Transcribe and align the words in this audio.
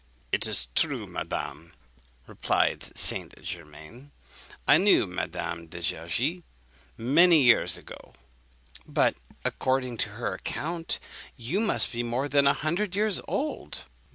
"'It 0.31 0.47
is 0.47 0.67
true, 0.73 1.05
madame,' 1.05 1.73
replied 2.25 2.97
St. 2.97 3.39
Germain; 3.43 4.09
'I 4.67 4.77
knew 4.79 5.05
Madame 5.05 5.67
de 5.67 5.77
Gergy 5.77 6.41
many 6.97 7.43
years 7.43 7.77
ago.' 7.77 8.13
"'But, 8.87 9.13
according 9.45 9.97
to 9.97 10.09
her 10.17 10.33
account, 10.33 10.97
you 11.37 11.59
must 11.59 11.91
be 11.91 12.01
more 12.01 12.27
than 12.27 12.47
a 12.47 12.53
hundred 12.53 12.95
years 12.95 13.21
old?' 13.27 13.83